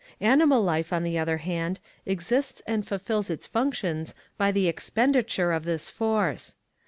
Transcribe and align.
Animal 0.21 0.63
life, 0.63 0.91
on 0.91 1.03
the 1.03 1.19
other 1.19 1.37
hand, 1.37 1.79
exists 2.07 2.63
and 2.65 2.83
fulfills 2.87 3.29
its 3.29 3.45
functions 3.45 4.15
by 4.35 4.51
the 4.51 4.67
expenditure 4.67 5.51
of 5.51 5.63
this 5.63 5.91
force. 5.91 6.55